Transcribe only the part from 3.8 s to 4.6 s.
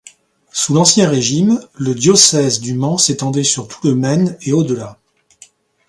le Maine et